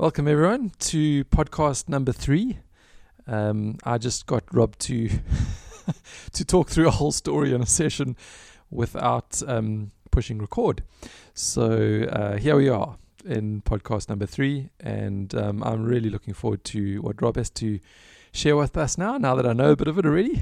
Welcome, 0.00 0.28
everyone, 0.28 0.72
to 0.78 1.26
podcast 1.26 1.86
number 1.90 2.10
three. 2.10 2.56
Um, 3.26 3.76
I 3.84 3.98
just 3.98 4.24
got 4.24 4.44
Rob 4.50 4.78
to 4.78 5.10
to 6.32 6.42
talk 6.42 6.70
through 6.70 6.88
a 6.88 6.90
whole 6.90 7.12
story 7.12 7.52
in 7.52 7.60
a 7.60 7.66
session 7.66 8.16
without 8.70 9.42
um, 9.46 9.90
pushing 10.10 10.38
record. 10.38 10.84
So 11.34 12.08
uh, 12.10 12.38
here 12.38 12.56
we 12.56 12.70
are 12.70 12.96
in 13.26 13.60
podcast 13.60 14.08
number 14.08 14.24
three, 14.24 14.70
and 14.80 15.34
um, 15.34 15.62
I'm 15.62 15.84
really 15.84 16.08
looking 16.08 16.32
forward 16.32 16.64
to 16.64 17.02
what 17.02 17.20
Rob 17.20 17.36
has 17.36 17.50
to 17.50 17.78
share 18.32 18.56
with 18.56 18.78
us 18.78 18.96
now. 18.96 19.18
Now 19.18 19.34
that 19.34 19.46
I 19.46 19.52
know 19.52 19.72
a 19.72 19.76
bit 19.76 19.88
of 19.88 19.98
it 19.98 20.06
already, 20.06 20.40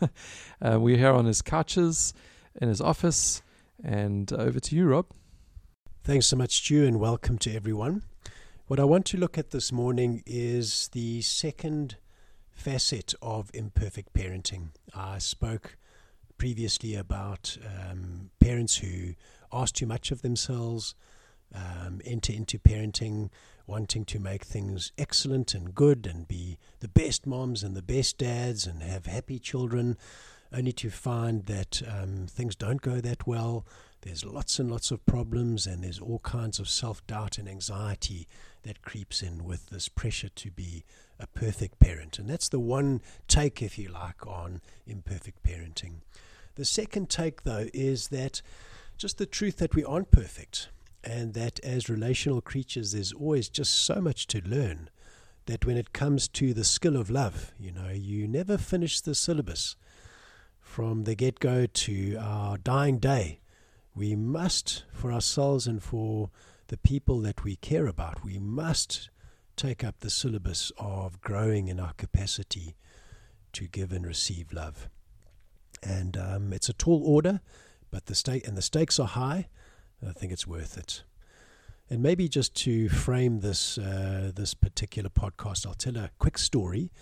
uh, 0.62 0.78
we're 0.78 0.98
here 0.98 1.14
on 1.14 1.24
his 1.24 1.42
couches 1.42 2.14
in 2.62 2.68
his 2.68 2.80
office, 2.80 3.42
and 3.82 4.32
over 4.32 4.60
to 4.60 4.76
you, 4.76 4.86
Rob. 4.86 5.06
Thanks 6.04 6.26
so 6.26 6.36
much, 6.36 6.58
Stu, 6.58 6.86
and 6.86 7.00
welcome 7.00 7.38
to 7.38 7.52
everyone. 7.52 8.04
What 8.70 8.78
I 8.78 8.84
want 8.84 9.04
to 9.06 9.16
look 9.16 9.36
at 9.36 9.50
this 9.50 9.72
morning 9.72 10.22
is 10.26 10.90
the 10.92 11.22
second 11.22 11.96
facet 12.52 13.14
of 13.20 13.50
imperfect 13.52 14.12
parenting. 14.14 14.68
I 14.94 15.18
spoke 15.18 15.76
previously 16.38 16.94
about 16.94 17.58
um, 17.66 18.30
parents 18.38 18.76
who 18.76 19.14
ask 19.52 19.74
too 19.74 19.88
much 19.88 20.12
of 20.12 20.22
themselves, 20.22 20.94
um, 21.52 22.00
enter 22.04 22.32
into 22.32 22.60
parenting 22.60 23.30
wanting 23.66 24.04
to 24.04 24.20
make 24.20 24.44
things 24.44 24.92
excellent 24.96 25.52
and 25.52 25.74
good 25.74 26.06
and 26.06 26.28
be 26.28 26.56
the 26.78 26.86
best 26.86 27.26
moms 27.26 27.64
and 27.64 27.74
the 27.76 27.82
best 27.82 28.18
dads 28.18 28.68
and 28.68 28.84
have 28.84 29.06
happy 29.06 29.40
children, 29.40 29.96
only 30.52 30.72
to 30.72 30.90
find 30.90 31.46
that 31.46 31.82
um, 31.88 32.28
things 32.28 32.54
don't 32.54 32.82
go 32.82 33.00
that 33.00 33.26
well. 33.26 33.66
There's 34.02 34.24
lots 34.24 34.58
and 34.58 34.70
lots 34.70 34.90
of 34.90 35.04
problems, 35.04 35.66
and 35.66 35.84
there's 35.84 35.98
all 35.98 36.20
kinds 36.20 36.58
of 36.58 36.68
self 36.68 37.06
doubt 37.06 37.36
and 37.36 37.48
anxiety 37.48 38.26
that 38.62 38.82
creeps 38.82 39.22
in 39.22 39.44
with 39.44 39.70
this 39.70 39.88
pressure 39.88 40.28
to 40.28 40.50
be 40.50 40.84
a 41.18 41.26
perfect 41.26 41.78
parent. 41.78 42.18
And 42.18 42.28
that's 42.28 42.48
the 42.48 42.60
one 42.60 43.00
take, 43.28 43.62
if 43.62 43.78
you 43.78 43.88
like, 43.88 44.26
on 44.26 44.60
imperfect 44.86 45.42
parenting. 45.42 46.00
The 46.56 46.64
second 46.64 47.08
take, 47.08 47.42
though, 47.42 47.68
is 47.72 48.08
that 48.08 48.42
just 48.96 49.18
the 49.18 49.26
truth 49.26 49.56
that 49.58 49.74
we 49.74 49.84
aren't 49.84 50.10
perfect 50.10 50.68
and 51.02 51.34
that 51.34 51.60
as 51.60 51.88
relational 51.88 52.40
creatures, 52.40 52.92
there's 52.92 53.12
always 53.12 53.48
just 53.48 53.72
so 53.72 54.00
much 54.00 54.26
to 54.28 54.42
learn 54.46 54.90
that 55.46 55.64
when 55.64 55.76
it 55.76 55.92
comes 55.92 56.28
to 56.28 56.52
the 56.52 56.64
skill 56.64 56.96
of 56.96 57.10
love, 57.10 57.52
you 57.58 57.72
know, 57.72 57.88
you 57.88 58.28
never 58.28 58.58
finish 58.58 59.00
the 59.00 59.14
syllabus 59.14 59.76
from 60.60 61.04
the 61.04 61.14
get 61.14 61.40
go 61.40 61.66
to 61.66 62.16
our 62.20 62.58
dying 62.58 62.98
day. 62.98 63.40
We 63.94 64.14
must, 64.14 64.84
for 64.92 65.10
ourselves 65.12 65.66
and 65.66 65.82
for 65.82 66.30
the 66.70 66.78
people 66.78 67.20
that 67.20 67.42
we 67.42 67.56
care 67.56 67.88
about, 67.88 68.24
we 68.24 68.38
must 68.38 69.10
take 69.56 69.82
up 69.82 69.98
the 69.98 70.08
syllabus 70.08 70.70
of 70.78 71.20
growing 71.20 71.66
in 71.66 71.80
our 71.80 71.92
capacity 71.94 72.76
to 73.52 73.66
give 73.66 73.90
and 73.90 74.06
receive 74.06 74.52
love. 74.52 74.88
And 75.82 76.16
um, 76.16 76.52
it's 76.52 76.68
a 76.68 76.72
tall 76.72 77.02
order, 77.04 77.40
but 77.90 78.06
the 78.06 78.14
stake 78.14 78.46
and 78.46 78.56
the 78.56 78.62
stakes 78.62 79.00
are 79.00 79.08
high. 79.08 79.48
I 80.08 80.12
think 80.12 80.30
it's 80.30 80.46
worth 80.46 80.78
it. 80.78 81.02
And 81.90 82.04
maybe 82.04 82.28
just 82.28 82.54
to 82.62 82.88
frame 82.88 83.40
this 83.40 83.76
uh, 83.76 84.30
this 84.32 84.54
particular 84.54 85.10
podcast, 85.10 85.66
I'll 85.66 85.74
tell 85.74 85.96
a 85.96 86.10
quick 86.20 86.38
story 86.38 86.92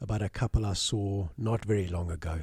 about 0.00 0.22
a 0.22 0.28
couple 0.28 0.66
I 0.66 0.72
saw 0.72 1.28
not 1.38 1.64
very 1.64 1.86
long 1.86 2.10
ago. 2.10 2.40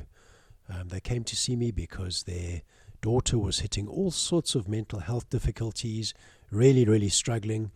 Um, 0.69 0.87
they 0.87 1.01
came 1.01 1.25
to 1.25 1.35
see 1.35 1.57
me 1.57 1.71
because 1.71 2.23
their 2.23 2.61
daughter 3.01 3.37
was 3.37 3.59
hitting 3.59 3.87
all 3.87 4.11
sorts 4.11 4.55
of 4.55 4.67
mental 4.67 4.99
health 4.99 5.29
difficulties, 5.29 6.13
really, 6.51 6.85
really 6.85 7.09
struggling. 7.09 7.71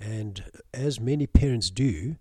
And 0.00 0.44
as 0.72 1.00
many 1.00 1.26
parents 1.26 1.70
do, 1.70 2.16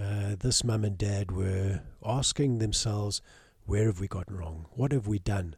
uh, 0.00 0.34
this 0.38 0.64
mum 0.64 0.84
and 0.84 0.98
dad 0.98 1.32
were 1.32 1.80
asking 2.04 2.58
themselves, 2.58 3.22
where 3.64 3.86
have 3.86 4.00
we 4.00 4.08
gotten 4.08 4.36
wrong? 4.36 4.66
What 4.72 4.92
have 4.92 5.06
we 5.06 5.18
done 5.18 5.56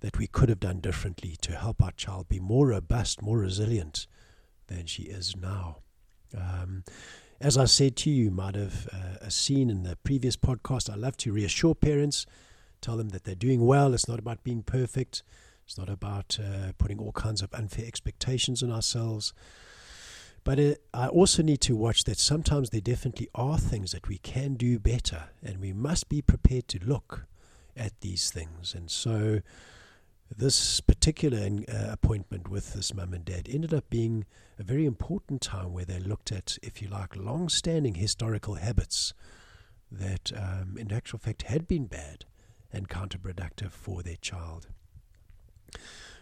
that 0.00 0.18
we 0.18 0.26
could 0.26 0.48
have 0.48 0.60
done 0.60 0.80
differently 0.80 1.36
to 1.40 1.52
help 1.52 1.82
our 1.82 1.92
child 1.92 2.28
be 2.28 2.38
more 2.38 2.68
robust, 2.68 3.22
more 3.22 3.38
resilient 3.38 4.06
than 4.68 4.86
she 4.86 5.04
is 5.04 5.34
now? 5.36 5.78
Um, 6.36 6.84
as 7.40 7.58
I 7.58 7.64
said 7.64 7.96
to 7.96 8.10
you, 8.10 8.24
you 8.24 8.30
might 8.30 8.54
have 8.54 8.88
uh, 8.92 9.28
seen 9.28 9.70
in 9.70 9.82
the 9.82 9.96
previous 10.04 10.36
podcast, 10.36 10.88
I 10.88 10.94
love 10.94 11.16
to 11.18 11.32
reassure 11.32 11.74
parents, 11.74 12.26
tell 12.80 12.96
them 12.96 13.08
that 13.08 13.24
they're 13.24 13.34
doing 13.34 13.66
well. 13.66 13.94
It's 13.94 14.08
not 14.08 14.20
about 14.20 14.44
being 14.44 14.62
perfect. 14.62 15.22
It's 15.64 15.78
not 15.78 15.88
about 15.88 16.38
uh, 16.42 16.72
putting 16.78 16.98
all 16.98 17.12
kinds 17.12 17.42
of 17.42 17.52
unfair 17.54 17.86
expectations 17.86 18.62
on 18.62 18.70
ourselves. 18.70 19.32
But 20.44 20.58
it, 20.58 20.82
I 20.92 21.06
also 21.06 21.42
need 21.42 21.60
to 21.62 21.76
watch 21.76 22.04
that 22.04 22.18
sometimes 22.18 22.70
there 22.70 22.80
definitely 22.80 23.28
are 23.34 23.58
things 23.58 23.92
that 23.92 24.08
we 24.08 24.18
can 24.18 24.54
do 24.54 24.78
better, 24.78 25.24
and 25.42 25.60
we 25.60 25.72
must 25.72 26.08
be 26.08 26.20
prepared 26.20 26.66
to 26.68 26.80
look 26.84 27.26
at 27.76 28.00
these 28.00 28.30
things. 28.30 28.74
And 28.74 28.90
so, 28.90 29.40
this 30.34 30.80
particular 30.80 31.48
uh, 31.68 31.92
appointment 31.92 32.48
with 32.48 32.72
this 32.72 32.94
mum 32.94 33.12
and 33.12 33.24
dad 33.24 33.48
ended 33.50 33.72
up 33.72 33.88
being 33.90 34.24
a 34.58 34.62
very 34.62 34.86
important 34.86 35.42
time 35.42 35.72
where 35.72 35.84
they 35.84 36.00
looked 36.00 36.32
at, 36.32 36.58
if 36.62 36.80
you 36.82 36.88
like, 36.88 37.14
long 37.16 37.48
standing 37.48 37.94
historical 37.94 38.54
habits 38.54 39.14
that, 39.90 40.32
um, 40.34 40.76
in 40.78 40.92
actual 40.92 41.18
fact, 41.18 41.42
had 41.42 41.68
been 41.68 41.86
bad 41.86 42.24
and 42.72 42.88
counterproductive 42.88 43.70
for 43.70 44.02
their 44.02 44.16
child. 44.16 44.68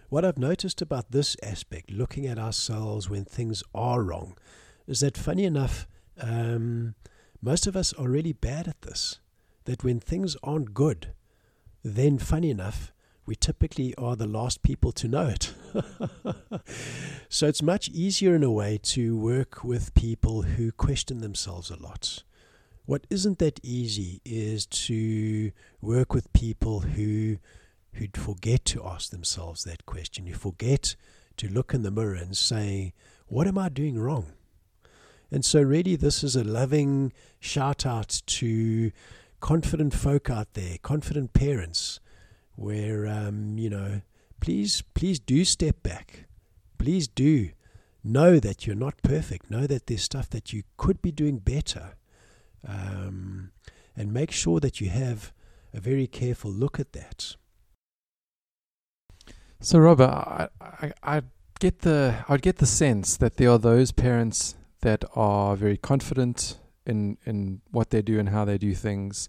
What 0.09 0.25
I've 0.25 0.39
noticed 0.39 0.83
about 0.83 1.13
this 1.13 1.37
aspect, 1.43 1.91
looking 1.91 2.27
at 2.27 2.39
ourselves 2.39 3.09
when 3.09 3.25
things 3.25 3.63
are 3.75 4.03
wrong, 4.03 4.37
is 4.87 5.01
that 5.01 5.17
funny 5.17 5.45
enough, 5.45 5.87
um, 6.21 6.95
most 7.41 7.67
of 7.67 7.77
us 7.77 7.93
are 7.93 8.09
really 8.09 8.33
bad 8.33 8.67
at 8.67 8.83
this. 8.83 9.21
That 9.67 9.85
when 9.85 10.01
things 10.01 10.37
aren't 10.43 10.75
good, 10.75 11.13
then 11.85 12.19
funny 12.19 12.51
enough, 12.51 12.93
we 13.25 13.37
typically 13.37 13.95
are 13.95 14.17
the 14.17 14.27
last 14.27 14.63
people 14.63 14.91
to 14.91 15.07
know 15.07 15.29
it. 15.29 15.55
so 17.29 17.47
it's 17.47 17.63
much 17.63 17.89
easier 17.91 18.35
in 18.35 18.43
a 18.43 18.51
way 18.51 18.79
to 18.83 19.17
work 19.17 19.63
with 19.63 19.95
people 19.95 20.43
who 20.43 20.73
question 20.73 21.19
themselves 21.19 21.71
a 21.71 21.81
lot. 21.81 22.25
What 22.87 23.07
isn't 23.09 23.39
that 23.39 23.61
easy 23.63 24.21
is 24.25 24.67
to 24.67 25.53
work 25.81 26.13
with 26.13 26.33
people 26.33 26.81
who 26.81 27.37
who'd 27.95 28.17
forget 28.17 28.65
to 28.67 28.85
ask 28.85 29.11
themselves 29.11 29.65
that 29.65 29.87
question, 29.87 30.27
who 30.27 30.35
forget 30.35 30.97
to 31.37 31.49
look 31.49 31.75
in 31.75 31.83
the 31.83 31.91
mirror 31.91 32.15
and 32.15 32.37
say, 32.37 32.93
What 33.27 33.47
am 33.47 33.59
I 33.59 33.69
doing 33.69 33.99
wrong? 33.99 34.33
And 35.31 35.45
so, 35.45 35.63
really, 35.63 35.97
this 35.97 36.25
is 36.25 36.35
a 36.35 36.45
loving 36.45 37.13
shout 37.39 37.87
out 37.87 38.23
to 38.27 38.91
confident 39.41 39.95
folk 39.95 40.29
out 40.29 40.55
there, 40.55 40.77
confident 40.83 41.33
parents, 41.33 42.01
where, 42.57 43.07
um, 43.07 43.57
you 43.57 43.71
know, 43.71 44.03
please, 44.41 44.83
please 44.95 45.19
do 45.19 45.45
step 45.45 45.83
back. 45.83 46.27
Please 46.79 47.07
do 47.09 47.51
know 48.03 48.39
that 48.41 48.67
you're 48.67 48.77
not 48.77 49.03
perfect. 49.03 49.51
Know 49.51 49.67
that 49.67 49.87
there's 49.87 50.03
stuff 50.03 50.29
that 50.31 50.53
you 50.53 50.63
could 50.77 51.01
be 51.01 51.13
doing 51.13 51.39
better. 51.39 51.95
Um, 52.67 53.53
and 53.97 54.13
make 54.13 54.31
sure 54.31 54.61
that 54.61 54.81
you 54.81 54.89
have 54.89 55.33
a 55.73 55.81
very 55.81 56.07
careful 56.07 56.51
look 56.51 56.81
at 56.81 56.93
that. 56.93 57.37
So, 59.63 59.79
Robert, 59.79 60.09
I, 60.09 60.49
I, 60.59 60.93
I 61.03 61.23
get 61.59 61.81
the 61.81 62.25
I'd 62.31 62.41
get 62.41 62.57
the 62.57 62.67
sense 62.67 63.19
that 63.19 63.37
there 63.37 63.51
are 63.51 63.59
those 63.59 63.93
parents 63.93 64.55
that 64.81 65.05
are 65.15 65.55
very 65.55 65.77
confident 65.77 66.59
in 66.87 67.19
in 67.27 67.61
what 67.71 67.91
they 67.91 68.01
do 68.01 68.19
and 68.19 68.31
how 68.31 68.47
they 68.47 68.57
do 68.57 68.75
things, 68.75 69.29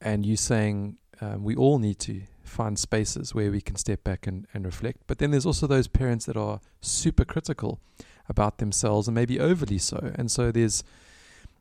and 0.00 0.24
you 0.24 0.36
saying 0.36 0.98
um, 1.20 1.42
we 1.42 1.56
all 1.56 1.80
need 1.80 1.98
to 1.98 2.22
find 2.44 2.78
spaces 2.78 3.34
where 3.34 3.50
we 3.50 3.60
can 3.60 3.74
step 3.74 4.04
back 4.04 4.28
and, 4.28 4.46
and 4.54 4.64
reflect. 4.64 5.00
But 5.08 5.18
then 5.18 5.32
there's 5.32 5.44
also 5.44 5.66
those 5.66 5.88
parents 5.88 6.24
that 6.26 6.36
are 6.36 6.60
super 6.80 7.24
critical 7.24 7.80
about 8.28 8.58
themselves 8.58 9.08
and 9.08 9.14
maybe 9.16 9.40
overly 9.40 9.78
so, 9.78 10.12
and 10.14 10.30
so 10.30 10.52
there's 10.52 10.84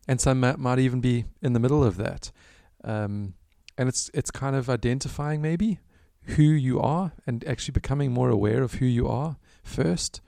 and 0.08 0.22
some 0.22 0.40
might, 0.40 0.60
might 0.60 0.78
even 0.78 1.02
be 1.02 1.26
in 1.42 1.54
the 1.54 1.60
middle 1.60 1.84
of 1.84 1.98
that. 1.98 2.32
Um, 2.84 3.34
and 3.76 3.90
it's 3.90 4.12
it's 4.14 4.30
kind 4.30 4.56
of 4.56 4.70
identifying 4.70 5.42
maybe 5.42 5.80
who 6.36 6.44
you 6.44 6.80
are 6.80 7.14
and 7.26 7.46
actually 7.46 7.74
becoming 7.74 8.12
more 8.12 8.30
aware 8.30 8.62
of 8.64 8.76
who 8.76 8.86
you 8.86 9.08
are 9.08 9.38
first, 9.64 10.22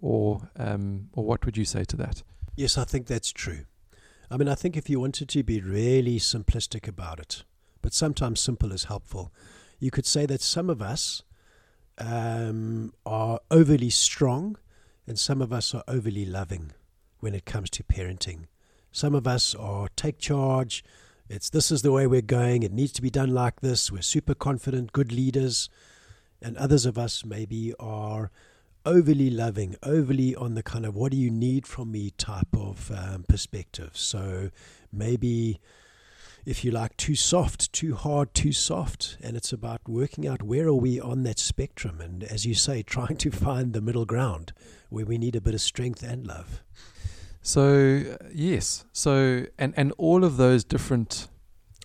or 0.00 0.50
um, 0.56 1.08
or 1.14 1.24
what 1.24 1.44
would 1.44 1.56
you 1.56 1.64
say 1.64 1.84
to 1.84 1.96
that? 1.96 2.22
Yes, 2.56 2.78
I 2.78 2.84
think 2.84 3.06
that's 3.06 3.32
true. 3.32 3.64
I 4.30 4.36
mean, 4.36 4.48
I 4.48 4.54
think 4.54 4.76
if 4.76 4.88
you 4.88 5.00
wanted 5.00 5.28
to 5.28 5.42
be 5.42 5.60
really 5.60 6.18
simplistic 6.18 6.88
about 6.88 7.20
it, 7.20 7.44
but 7.82 7.92
sometimes 7.92 8.40
simple 8.40 8.72
is 8.72 8.84
helpful, 8.84 9.32
you 9.78 9.90
could 9.90 10.06
say 10.06 10.26
that 10.26 10.40
some 10.40 10.70
of 10.70 10.80
us 10.80 11.22
um, 11.98 12.92
are 13.04 13.40
overly 13.50 13.90
strong 13.90 14.56
and 15.06 15.18
some 15.18 15.42
of 15.42 15.52
us 15.52 15.74
are 15.74 15.84
overly 15.86 16.24
loving 16.24 16.72
when 17.20 17.34
it 17.34 17.44
comes 17.44 17.70
to 17.70 17.82
parenting. 17.82 18.46
Some 18.90 19.14
of 19.14 19.26
us 19.26 19.54
are 19.54 19.88
take 19.96 20.18
charge, 20.18 20.84
it's 21.28 21.50
this 21.50 21.70
is 21.70 21.82
the 21.82 21.92
way 21.92 22.06
we're 22.06 22.20
going. 22.20 22.62
It 22.62 22.72
needs 22.72 22.92
to 22.92 23.02
be 23.02 23.10
done 23.10 23.30
like 23.30 23.60
this. 23.60 23.90
We're 23.90 24.02
super 24.02 24.34
confident, 24.34 24.92
good 24.92 25.12
leaders. 25.12 25.68
And 26.42 26.56
others 26.56 26.84
of 26.84 26.98
us 26.98 27.24
maybe 27.24 27.72
are 27.80 28.30
overly 28.84 29.30
loving, 29.30 29.76
overly 29.82 30.36
on 30.36 30.54
the 30.54 30.62
kind 30.62 30.84
of 30.84 30.94
what 30.94 31.12
do 31.12 31.16
you 31.16 31.30
need 31.30 31.66
from 31.66 31.92
me 31.92 32.10
type 32.10 32.54
of 32.54 32.90
um, 32.94 33.24
perspective. 33.26 33.92
So 33.94 34.50
maybe 34.92 35.60
if 36.44 36.62
you 36.64 36.70
like, 36.70 36.96
too 36.98 37.14
soft, 37.14 37.72
too 37.72 37.94
hard, 37.94 38.34
too 38.34 38.52
soft. 38.52 39.16
And 39.22 39.36
it's 39.36 39.52
about 39.52 39.88
working 39.88 40.26
out 40.26 40.42
where 40.42 40.66
are 40.66 40.74
we 40.74 41.00
on 41.00 41.22
that 41.22 41.38
spectrum. 41.38 42.00
And 42.00 42.22
as 42.22 42.44
you 42.44 42.54
say, 42.54 42.82
trying 42.86 43.16
to 43.16 43.30
find 43.30 43.72
the 43.72 43.80
middle 43.80 44.04
ground 44.04 44.52
where 44.90 45.06
we 45.06 45.18
need 45.18 45.36
a 45.36 45.40
bit 45.40 45.54
of 45.54 45.60
strength 45.60 46.02
and 46.02 46.26
love. 46.26 46.62
So, 47.44 48.16
yes. 48.32 48.84
So, 48.92 49.44
and, 49.56 49.72
and 49.76 49.92
all 49.98 50.24
of 50.24 50.36
those 50.36 50.64
different, 50.64 51.28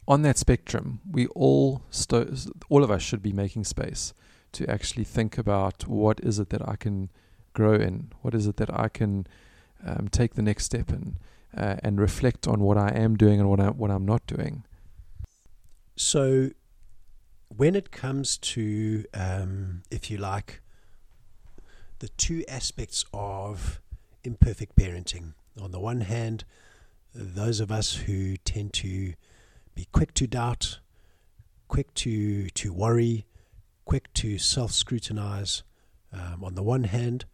on 0.07 0.23
that 0.23 0.39
spectrum, 0.39 1.01
we 1.11 1.27
all, 1.27 1.83
sto- 1.91 2.33
all 2.69 2.83
of 2.83 2.89
us 2.89 3.03
should 3.03 3.21
be 3.21 3.33
making 3.33 3.65
space 3.65 4.15
to 4.53 4.67
actually 4.67 5.03
think 5.03 5.37
about 5.37 5.87
what 5.87 6.19
is 6.21 6.39
it 6.39 6.49
that 6.49 6.67
I 6.67 6.75
can 6.75 7.11
grow 7.53 7.75
in? 7.75 8.11
What 8.23 8.33
is 8.33 8.47
it 8.47 8.57
that 8.57 8.73
I 8.73 8.87
can 8.87 9.27
um, 9.85 10.07
take 10.09 10.33
the 10.33 10.41
next 10.41 10.65
step 10.65 10.89
in? 10.89 11.17
uh, 11.55 11.75
and 11.83 11.99
reflect 11.99 12.47
on 12.47 12.61
what 12.61 12.77
I 12.77 12.89
am 12.89 13.15
doing 13.15 13.39
and 13.39 13.49
what, 13.49 13.59
I, 13.59 13.69
what 13.69 13.91
I'm 13.91 14.05
not 14.05 14.25
doing. 14.27 14.63
So, 15.95 16.51
when 17.49 17.75
it 17.75 17.91
comes 17.91 18.37
to, 18.37 19.05
um, 19.13 19.81
if 19.89 20.09
you 20.09 20.17
like, 20.17 20.61
the 21.99 22.09
two 22.09 22.45
aspects 22.47 23.03
of 23.13 23.81
imperfect 24.23 24.75
parenting, 24.75 25.33
on 25.61 25.71
the 25.71 25.79
one 25.79 26.01
hand, 26.01 26.43
those 27.13 27.59
of 27.59 27.71
us 27.71 27.93
who 27.95 28.37
tend 28.37 28.73
to 28.73 29.13
be 29.75 29.87
quick 29.91 30.13
to 30.15 30.27
doubt, 30.27 30.79
quick 31.67 31.93
to, 31.95 32.49
to 32.49 32.73
worry, 32.73 33.25
quick 33.85 34.11
to 34.13 34.37
self 34.37 34.71
scrutinize, 34.71 35.63
um, 36.11 36.43
on 36.43 36.55
the 36.55 36.63
one 36.63 36.85
hand, 36.85 37.25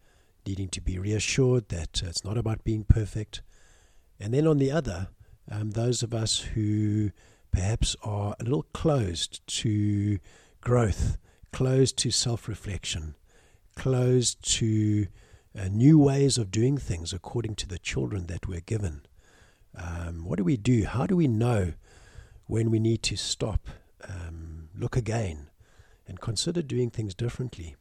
needing 0.46 0.68
to 0.68 0.80
be 0.80 0.98
reassured 0.98 1.68
that 1.68 2.02
it's 2.02 2.24
not 2.24 2.38
about 2.38 2.64
being 2.64 2.84
perfect. 2.84 3.42
And 4.20 4.32
then 4.32 4.46
on 4.46 4.58
the 4.58 4.70
other, 4.70 5.08
um, 5.50 5.72
those 5.72 6.02
of 6.02 6.14
us 6.14 6.40
who 6.40 7.10
perhaps 7.50 7.96
are 8.02 8.34
a 8.38 8.44
little 8.44 8.66
closed 8.72 9.46
to 9.46 10.18
growth, 10.60 11.16
closed 11.52 11.96
to 11.98 12.10
self 12.10 12.48
reflection, 12.48 13.14
closed 13.74 14.42
to 14.56 15.06
uh, 15.58 15.68
new 15.68 15.98
ways 15.98 16.36
of 16.38 16.50
doing 16.50 16.76
things 16.76 17.12
according 17.12 17.54
to 17.56 17.68
the 17.68 17.78
children 17.78 18.26
that 18.26 18.46
we're 18.46 18.60
given. 18.60 19.02
Um, 19.74 20.24
what 20.24 20.36
do 20.36 20.44
we 20.44 20.56
do? 20.56 20.84
How 20.84 21.06
do 21.06 21.16
we 21.16 21.28
know 21.28 21.72
when 22.46 22.70
we 22.70 22.78
need 22.78 23.02
to 23.04 23.16
stop, 23.16 23.68
um, 24.08 24.68
look 24.76 24.96
again, 24.96 25.50
and 26.06 26.20
consider 26.20 26.62
doing 26.62 26.90
things 26.90 27.14
differently? 27.14 27.76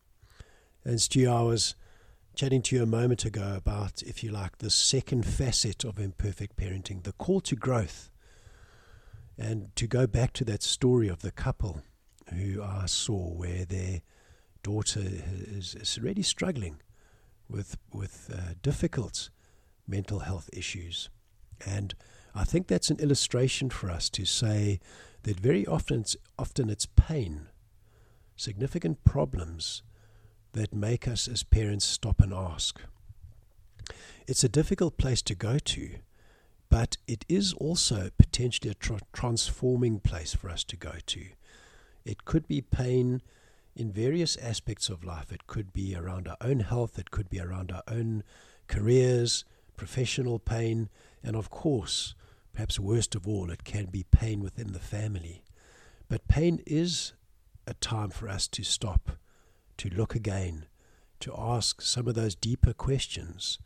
And 0.84 1.02
Stu, 1.02 1.30
I 1.30 1.42
was 1.42 1.76
chatting 2.36 2.62
to 2.64 2.76
you 2.76 2.84
a 2.84 2.88
moment 2.88 3.26
ago 3.26 3.54
about, 3.56 4.02
if 4.04 4.24
you 4.24 4.32
like, 4.32 4.58
the 4.58 4.70
second 4.70 5.26
facet 5.26 5.84
of 5.84 6.00
imperfect 6.00 6.58
parenting, 6.58 7.04
the 7.04 7.14
call 7.14 7.42
to 7.42 7.56
growth. 7.56 8.10
And 9.38 9.76
to 9.76 9.88
go 9.88 10.08
back 10.08 10.32
to 10.34 10.46
that 10.46 10.64
story 10.64 11.10
of 11.10 11.22
the 11.22 11.32
couple 11.32 11.82
who 12.34 12.64
I 12.64 12.86
saw 12.86 13.34
where 13.34 13.66
their 13.66 14.02
daughter 14.64 15.02
is, 15.04 15.76
is 15.76 16.00
really 16.02 16.24
struggling 16.24 16.80
with, 17.50 17.78
with 17.94 18.32
uh, 18.34 18.54
difficult 18.62 19.30
mental 19.88 20.20
health 20.20 20.50
issues. 20.54 21.10
And 21.66 21.94
I 22.34 22.44
think 22.44 22.68
that's 22.68 22.90
an 22.90 23.00
illustration 23.00 23.70
for 23.70 23.90
us 23.90 24.10
to 24.12 24.26
say 24.26 24.80
that 25.24 25.40
very 25.40 25.66
often 25.66 26.02
it's, 26.02 26.18
often 26.38 26.70
it's 26.70 26.86
pain, 26.86 27.48
significant 28.36 29.04
problems 29.04 29.84
that 30.54 30.74
make 30.74 31.08
us 31.08 31.28
as 31.28 31.44
parents 31.44 31.86
stop 31.86 32.22
and 32.22 32.34
ask. 32.34 32.82
It's 34.28 34.44
a 34.44 34.50
difficult 34.50 34.98
place 34.98 35.22
to 35.24 35.36
go 35.36 35.60
to, 35.60 35.96
but 36.70 36.98
it 37.08 37.26
is 37.30 37.54
also 37.54 38.10
potentially 38.18 38.72
a 38.72 38.74
tra- 38.74 39.00
transforming 39.14 40.00
place 40.00 40.34
for 40.34 40.50
us 40.50 40.64
to 40.66 40.76
go 40.76 40.94
to. 41.06 41.26
It 42.06 42.26
could 42.26 42.48
be 42.48 42.62
pain 42.62 43.22
in 43.76 43.92
various 43.92 44.38
aspects 44.38 44.90
of 44.90 45.04
life. 45.04 45.32
It 45.32 45.48
could 45.48 45.74
be 45.74 45.96
around 45.96 46.28
our 46.28 46.38
own 46.42 46.62
health, 46.62 46.98
it 46.98 47.12
could 47.12 47.30
be 47.30 47.40
around 47.40 47.72
our 47.72 47.84
own 47.88 48.24
careers, 48.68 49.46
professional 49.76 50.40
pain, 50.40 50.90
and 51.24 51.36
of 51.36 51.50
course, 51.50 52.16
perhaps 52.54 52.80
worst 52.80 53.16
of 53.16 53.28
all, 53.28 53.50
it 53.52 53.64
can 53.64 53.86
be 53.86 54.06
pain 54.12 54.42
within 54.42 54.74
the 54.74 54.80
family. 54.80 55.44
But 56.08 56.28
pain 56.28 56.62
is 56.66 57.14
a 57.68 57.74
time 57.74 58.10
for 58.10 58.30
us 58.30 58.48
to 58.50 58.64
stop 58.64 59.18
to 59.78 59.90
look 59.90 60.16
again, 60.16 60.66
to 61.20 61.34
ask 61.38 61.82
some 61.82 62.08
of 62.08 62.16
those 62.16 62.36
deeper 62.36 62.74
questions. 62.74 63.60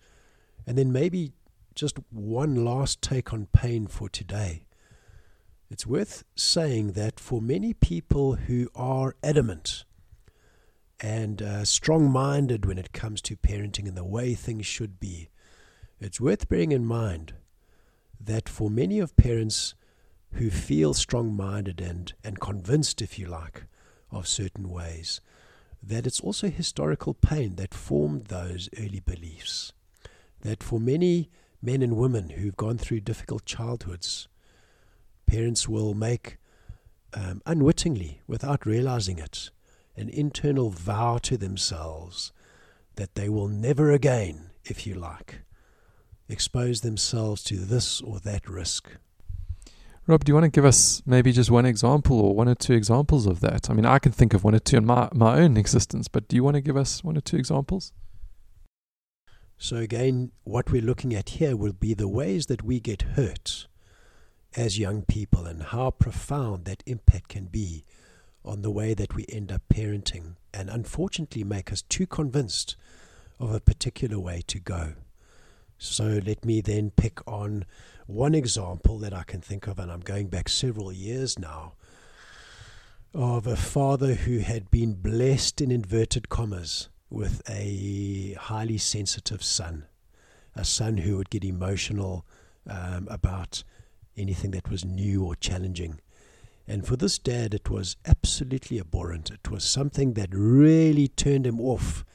And 0.66 0.78
then 0.78 0.92
maybe 0.92 1.34
just 1.76 1.98
one 2.10 2.66
last 2.66 3.02
take 3.02 3.34
on 3.34 3.48
pain 3.52 3.88
for 3.88 4.10
today. 4.10 4.66
It's 5.70 5.86
worth 5.86 6.24
saying 6.36 6.94
that 6.94 7.20
for 7.20 7.42
many 7.42 7.74
people 7.74 8.36
who 8.36 8.70
are 8.76 9.16
adamant 9.24 9.86
and 11.00 11.42
uh, 11.42 11.66
strong 11.66 12.10
minded 12.10 12.66
when 12.66 12.78
it 12.78 12.94
comes 12.94 13.22
to 13.22 13.36
parenting 13.36 13.88
and 13.88 13.96
the 13.96 14.04
way 14.04 14.34
things 14.34 14.66
should 14.66 15.00
be, 15.00 15.30
it's 16.00 16.20
worth 16.20 16.50
bearing 16.50 16.72
in 16.72 16.86
mind 16.86 17.34
that 18.20 18.50
for 18.50 18.70
many 18.70 19.00
of 19.00 19.16
parents 19.16 19.76
who 20.34 20.50
feel 20.50 20.94
strong 20.94 21.36
minded 21.36 21.82
and, 21.82 22.14
and 22.24 22.40
convinced, 22.40 23.02
if 23.02 23.18
you 23.18 23.26
like, 23.26 23.66
of 24.12 24.28
certain 24.28 24.70
ways, 24.70 25.22
that 25.82 26.06
it's 26.06 26.20
also 26.20 26.50
historical 26.50 27.14
pain 27.14 27.56
that 27.56 27.74
formed 27.74 28.26
those 28.26 28.70
early 28.78 29.00
beliefs. 29.00 29.74
That 30.42 30.62
for 30.62 30.80
many 30.80 31.30
men 31.62 31.82
and 31.82 31.98
women 31.98 32.30
who've 32.30 32.58
gone 32.58 32.78
through 32.78 33.02
difficult 33.02 33.46
childhoods, 33.46 34.28
parents 35.26 35.68
will 35.68 35.94
make 35.94 36.38
um, 37.14 37.42
unwittingly, 37.46 38.22
without 38.28 38.66
realizing 38.66 39.18
it, 39.18 39.50
an 40.00 40.10
internal 40.10 40.70
vow 40.70 41.18
to 41.18 41.38
themselves 41.38 42.32
that 42.96 43.16
they 43.16 43.30
will 43.30 43.48
never 43.48 43.92
again, 43.92 44.52
if 44.64 44.88
you 44.88 44.96
like, 44.96 45.42
expose 46.30 46.82
themselves 46.82 47.44
to 47.44 47.58
this 47.58 48.02
or 48.02 48.20
that 48.20 48.48
risk. 48.48 48.90
Rob, 50.08 50.24
do 50.24 50.32
you 50.32 50.34
want 50.34 50.46
to 50.46 50.50
give 50.50 50.66
us 50.66 51.04
maybe 51.06 51.32
just 51.32 51.52
one 51.52 51.66
example 51.66 52.20
or 52.20 52.34
one 52.34 52.48
or 52.48 52.56
two 52.56 52.74
examples 52.74 53.28
of 53.28 53.42
that? 53.42 53.70
I 53.70 53.74
mean, 53.74 53.86
I 53.86 54.00
can 54.00 54.12
think 54.12 54.34
of 54.34 54.44
one 54.44 54.56
or 54.56 54.60
two 54.60 54.78
in 54.78 54.86
my, 54.86 55.10
my 55.14 55.40
own 55.40 55.58
existence, 55.58 56.08
but 56.08 56.28
do 56.28 56.36
you 56.36 56.44
want 56.44 56.56
to 56.56 56.62
give 56.62 56.78
us 56.78 57.04
one 57.04 57.18
or 57.18 57.22
two 57.22 57.38
examples? 57.38 57.92
So, 59.58 59.76
again, 59.76 60.32
what 60.46 60.72
we're 60.72 60.82
looking 60.82 61.14
at 61.14 61.30
here 61.30 61.56
will 61.56 61.74
be 61.74 61.94
the 61.94 62.08
ways 62.08 62.46
that 62.46 62.64
we 62.64 62.80
get 62.80 63.02
hurt 63.02 63.68
as 64.56 64.80
young 64.80 65.04
people 65.04 65.46
and 65.46 65.62
how 65.62 65.92
profound 65.92 66.66
that 66.66 66.82
impact 66.88 67.28
can 67.28 67.46
be 67.46 67.84
on 68.44 68.62
the 68.62 68.72
way 68.72 68.94
that 68.94 69.16
we 69.16 69.26
end 69.30 69.52
up 69.52 69.62
parenting, 69.74 70.36
and 70.54 70.70
unfortunately 70.70 71.44
make 71.44 71.72
us 71.72 71.82
too 71.82 72.08
convinced 72.08 72.76
of 73.40 73.54
a 73.54 73.60
particular 73.60 74.20
way 74.20 74.42
to 74.48 74.60
go. 74.60 74.94
So, 75.78 76.20
let 76.26 76.44
me 76.44 76.60
then 76.60 76.92
pick 76.92 77.26
on 77.26 77.66
one 78.06 78.36
example 78.36 78.98
that 79.00 79.14
I 79.14 79.24
can 79.24 79.40
think 79.40 79.68
of, 79.68 79.80
and 79.80 79.92
I'm 79.92 80.02
going 80.02 80.28
back 80.28 80.50
several 80.50 80.92
years 80.92 81.40
now, 81.40 81.74
of 83.14 83.48
a 83.48 83.56
father 83.56 84.14
who 84.16 84.40
had 84.40 84.70
been 84.70 84.94
blessed 84.94 85.62
in 85.62 85.72
inverted 85.72 86.30
commas 86.30 86.90
with 87.10 87.42
a 87.50 88.36
highly 88.40 88.78
sensitive 88.78 89.42
son, 89.42 89.86
a 90.56 90.66
son 90.66 90.98
who 90.98 91.18
would 91.18 91.30
get 91.30 91.44
emotional 91.44 92.26
um, 92.68 93.08
about 93.10 93.64
anything 94.16 94.52
that 94.52 94.70
was 94.70 94.86
new 94.86 95.24
or 95.24 95.36
challenging. 95.36 96.00
And 96.70 96.86
for 96.86 96.96
this 96.96 97.18
dad, 97.18 97.56
it 97.56 97.72
was 97.72 97.98
absolutely 98.06 98.80
abhorrent. 98.80 99.32
It 99.32 99.50
was 99.50 99.64
something 99.64 100.14
that 100.14 100.30
really 100.32 101.08
turned 101.08 101.48
him 101.48 101.60
off 101.60 102.06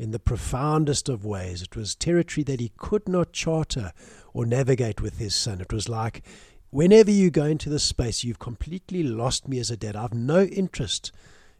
in 0.00 0.10
the 0.10 0.18
profoundest 0.18 1.08
of 1.08 1.24
ways. 1.24 1.62
It 1.62 1.76
was 1.76 1.94
territory 1.94 2.42
that 2.42 2.58
he 2.58 2.72
could 2.76 3.08
not 3.08 3.32
charter 3.32 3.92
or 4.34 4.44
navigate 4.44 5.00
with 5.00 5.18
his 5.18 5.36
son. 5.36 5.60
It 5.60 5.72
was 5.72 5.88
like, 5.88 6.24
whenever 6.70 7.12
you 7.12 7.30
go 7.30 7.44
into 7.44 7.70
this 7.70 7.84
space, 7.84 8.24
you've 8.24 8.40
completely 8.40 9.04
lost 9.04 9.46
me 9.46 9.60
as 9.60 9.70
a 9.70 9.76
dad. 9.76 9.94
I've 9.94 10.12
no 10.12 10.42
interest 10.42 11.12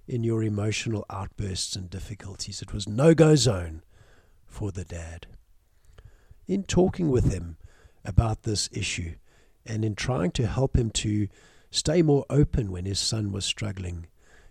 in 0.09 0.25
your 0.25 0.43
emotional 0.43 1.07
outbursts 1.09 1.77
and 1.77 1.89
difficulties. 1.89 2.63
It 2.63 2.75
was 2.75 2.89
no 2.89 3.15
go 3.15 3.37
zone 3.37 3.85
for 4.45 4.73
the 4.73 4.85
dad. 4.85 5.29
In 6.49 6.65
talking 6.65 7.11
with 7.11 7.33
him 7.33 7.59
about 8.05 8.43
this 8.43 8.69
issue 8.73 9.15
and 9.65 9.85
in 9.85 9.95
trying 9.95 10.33
to 10.33 10.49
help 10.49 10.77
him 10.77 10.91
to 10.91 11.29
stay 11.71 12.03
more 12.03 12.25
open 12.29 12.71
when 12.71 12.85
his 12.85 13.01
son 13.01 13.33
was 13.33 13.45
struggling, 13.45 14.07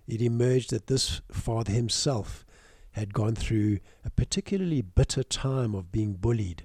it 0.08 0.22
emerged 0.22 0.72
that 0.72 0.88
this 0.88 1.22
father 1.32 1.72
himself 1.72 2.46
had 2.92 3.14
gone 3.14 3.36
through 3.36 3.80
a 4.04 4.10
particularly 4.10 4.82
bitter 4.82 5.24
time 5.24 5.76
of 5.76 5.92
being 5.92 6.14
bullied 6.14 6.64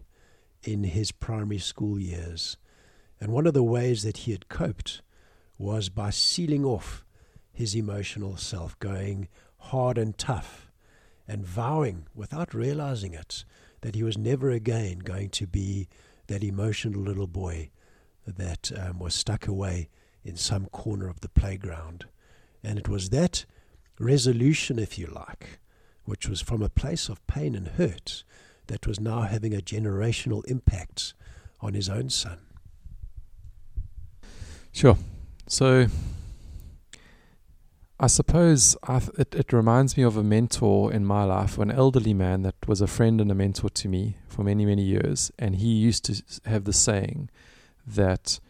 in 0.63 0.85
his 0.85 1.13
primary 1.13 1.59
school 1.59 1.99
years. 1.99 2.57
And 3.21 3.33
one 3.33 3.47
of 3.47 3.55
the 3.55 3.63
ways 3.63 4.03
that 4.03 4.19
he 4.19 4.33
had 4.33 4.49
coped 4.49 5.03
was 5.59 5.89
by 5.89 6.11
sealing 6.11 6.65
off 6.65 7.05
his 7.53 7.77
emotional 7.77 8.37
self, 8.37 8.79
going 8.79 9.29
hard 9.59 9.99
and 9.99 10.17
tough, 10.19 10.71
and 11.29 11.47
vowing, 11.47 12.07
without 12.15 12.53
realizing 12.53 13.15
it, 13.15 13.45
that 13.83 13.95
he 13.95 14.03
was 14.03 14.19
never 14.19 14.51
again 14.51 14.99
going 14.99 15.29
to 15.31 15.47
be 15.47 15.89
that 16.27 16.43
emotional 16.43 17.01
little 17.01 17.27
boy 17.27 17.71
that 18.27 18.73
um, 18.77 18.99
was 18.99 19.15
stuck 19.15 19.47
away 19.47 19.89
in 20.25 20.37
some 20.37 20.67
corner 20.67 21.09
of 21.09 21.21
the 21.21 21.29
playground. 21.29 22.07
And 22.63 22.79
it 22.79 22.89
was 22.89 23.11
that 23.11 23.45
resolution, 23.99 24.79
if 24.79 24.99
you 24.99 25.07
like, 25.07 25.61
which 26.05 26.29
was 26.29 26.41
from 26.41 26.63
a 26.63 26.69
place 26.69 27.09
of 27.09 27.25
pain 27.27 27.55
and 27.55 27.69
hurt, 27.69 28.25
that 28.67 28.87
was 28.87 28.99
now 28.99 29.23
having 29.23 29.55
a 29.55 29.59
generational 29.59 30.45
impact 30.47 31.15
on 31.61 31.75
his 31.75 31.89
own 31.89 32.09
son. 32.11 32.39
Sure. 34.73 34.97
So 35.47 35.87
I 38.01 38.09
suppose 38.09 38.77
I 38.83 38.99
th- 38.99 39.19
it, 39.19 39.35
it 39.35 39.53
reminds 39.53 39.97
me 39.97 40.03
of 40.03 40.17
a 40.17 40.25
mentor 40.25 40.93
in 40.93 41.05
my 41.05 41.25
life, 41.25 41.59
an 41.59 41.71
elderly 41.71 42.13
man 42.13 42.43
that 42.43 42.57
was 42.67 42.81
a 42.81 42.87
friend 42.87 43.21
and 43.21 43.31
a 43.31 43.35
mentor 43.35 43.71
to 43.71 43.89
me 43.89 44.17
for 44.27 44.43
many, 44.43 44.67
many 44.67 44.83
years. 44.83 45.31
And 45.39 45.57
he 45.57 45.69
used 45.69 46.05
to 46.07 46.23
have 46.47 46.65
the 46.65 46.73
saying 46.73 47.31
that 47.87 48.41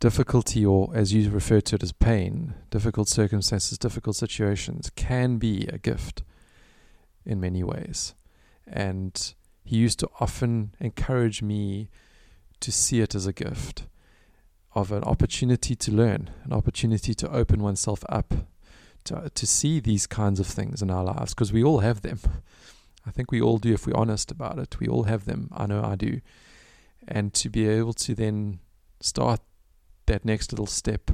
difficulty, 0.00 0.64
or 0.64 0.90
as 0.94 1.12
you 1.12 1.28
refer 1.30 1.60
to 1.60 1.76
it 1.76 1.82
as 1.82 1.92
pain, 1.92 2.54
difficult 2.70 3.08
circumstances, 3.08 3.78
difficult 3.78 4.16
situations, 4.16 4.90
can 4.94 5.38
be 5.38 5.66
a 5.72 5.78
gift 5.78 6.22
in 7.24 7.40
many 7.40 7.62
ways. 7.62 8.14
And 8.66 9.34
he 9.64 9.76
used 9.76 9.98
to 10.00 10.08
often 10.20 10.74
encourage 10.80 11.42
me 11.42 11.90
to 12.60 12.72
see 12.72 13.00
it 13.00 13.14
as 13.14 13.26
a 13.26 13.32
gift 13.32 13.86
of 14.74 14.92
an 14.92 15.02
opportunity 15.04 15.74
to 15.74 15.90
learn, 15.90 16.30
an 16.44 16.52
opportunity 16.52 17.14
to 17.14 17.30
open 17.30 17.62
oneself 17.62 18.04
up, 18.08 18.34
to, 19.04 19.16
uh, 19.16 19.28
to 19.34 19.46
see 19.46 19.80
these 19.80 20.06
kinds 20.06 20.38
of 20.38 20.46
things 20.46 20.82
in 20.82 20.90
our 20.90 21.04
lives, 21.04 21.34
because 21.34 21.52
we 21.52 21.64
all 21.64 21.80
have 21.80 22.02
them. 22.02 22.20
I 23.06 23.10
think 23.10 23.32
we 23.32 23.40
all 23.40 23.58
do 23.58 23.72
if 23.72 23.86
we're 23.86 23.96
honest 23.96 24.30
about 24.30 24.58
it. 24.58 24.78
We 24.78 24.86
all 24.86 25.04
have 25.04 25.24
them. 25.24 25.48
I 25.56 25.66
know 25.66 25.82
I 25.82 25.96
do. 25.96 26.20
And 27.06 27.32
to 27.34 27.48
be 27.48 27.66
able 27.66 27.94
to 27.94 28.14
then 28.14 28.60
start 29.00 29.40
that 30.08 30.24
next 30.24 30.52
little 30.52 30.66
step 30.66 31.10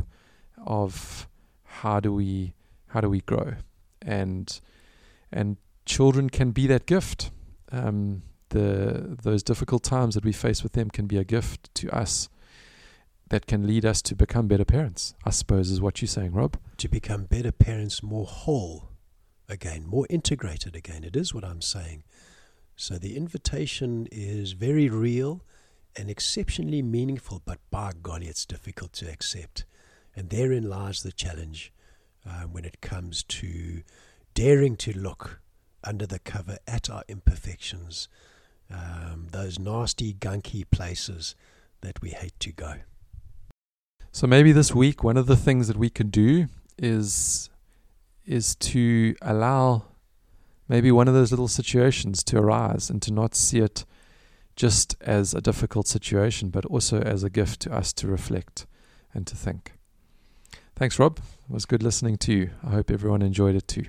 of 0.66 1.28
how 1.64 2.00
do 2.00 2.12
we 2.12 2.54
how 2.88 3.00
do 3.00 3.08
we 3.08 3.20
grow 3.20 3.54
and 4.00 4.60
and 5.30 5.56
children 5.84 6.30
can 6.30 6.50
be 6.50 6.66
that 6.66 6.86
gift 6.86 7.30
um, 7.72 8.22
the 8.50 9.16
those 9.22 9.42
difficult 9.42 9.82
times 9.82 10.14
that 10.14 10.24
we 10.24 10.32
face 10.32 10.62
with 10.62 10.72
them 10.72 10.88
can 10.88 11.06
be 11.06 11.18
a 11.18 11.24
gift 11.24 11.74
to 11.74 11.90
us 11.90 12.28
that 13.28 13.46
can 13.46 13.66
lead 13.66 13.84
us 13.84 14.02
to 14.02 14.14
become 14.14 14.46
better 14.46 14.64
parents, 14.64 15.14
I 15.24 15.30
suppose, 15.30 15.70
is 15.70 15.80
what 15.80 16.00
you're 16.00 16.08
saying, 16.08 16.32
Rob. 16.32 16.56
To 16.76 16.88
become 16.88 17.24
better 17.24 17.52
parents, 17.52 18.02
more 18.02 18.26
whole 18.26 18.90
again, 19.48 19.86
more 19.86 20.06
integrated 20.10 20.76
again. 20.76 21.04
It 21.04 21.16
is 21.16 21.34
what 21.34 21.44
I'm 21.44 21.60
saying. 21.60 22.04
So 22.76 22.96
the 22.96 23.16
invitation 23.16 24.06
is 24.10 24.52
very 24.52 24.88
real 24.88 25.42
and 25.96 26.10
exceptionally 26.10 26.82
meaningful, 26.82 27.42
but 27.44 27.58
by 27.70 27.92
golly, 28.02 28.26
it's 28.26 28.46
difficult 28.46 28.92
to 28.94 29.10
accept. 29.10 29.64
And 30.16 30.30
therein 30.30 30.68
lies 30.68 31.02
the 31.02 31.12
challenge 31.12 31.72
uh, 32.26 32.42
when 32.42 32.64
it 32.64 32.80
comes 32.80 33.22
to 33.24 33.82
daring 34.34 34.76
to 34.76 34.92
look 34.92 35.40
under 35.82 36.06
the 36.06 36.18
cover 36.18 36.58
at 36.66 36.88
our 36.90 37.02
imperfections, 37.08 38.08
um, 38.70 39.28
those 39.30 39.58
nasty, 39.58 40.14
gunky 40.14 40.64
places 40.70 41.34
that 41.82 42.00
we 42.00 42.10
hate 42.10 42.38
to 42.40 42.52
go. 42.52 42.74
So 44.10 44.26
maybe 44.26 44.52
this 44.52 44.74
week, 44.74 45.02
one 45.02 45.16
of 45.16 45.26
the 45.26 45.36
things 45.36 45.68
that 45.68 45.76
we 45.76 45.90
could 45.90 46.10
do 46.10 46.46
is 46.78 47.50
is 48.26 48.54
to 48.56 49.14
allow 49.20 49.84
maybe 50.66 50.90
one 50.90 51.08
of 51.08 51.14
those 51.14 51.30
little 51.30 51.48
situations 51.48 52.24
to 52.24 52.38
arise 52.38 52.88
and 52.88 53.02
to 53.02 53.12
not 53.12 53.34
see 53.34 53.58
it 53.58 53.84
just 54.56 54.96
as 55.00 55.34
a 55.34 55.40
difficult 55.40 55.86
situation, 55.86 56.50
but 56.50 56.64
also 56.66 57.00
as 57.00 57.22
a 57.22 57.30
gift 57.30 57.60
to 57.60 57.72
us 57.72 57.92
to 57.94 58.06
reflect 58.06 58.66
and 59.12 59.26
to 59.26 59.36
think. 59.36 59.72
Thanks, 60.76 60.98
Rob. 60.98 61.18
It 61.18 61.52
was 61.52 61.66
good 61.66 61.82
listening 61.82 62.18
to 62.18 62.32
you. 62.32 62.50
I 62.64 62.70
hope 62.70 62.90
everyone 62.90 63.22
enjoyed 63.22 63.54
it 63.54 63.68
too. 63.68 63.86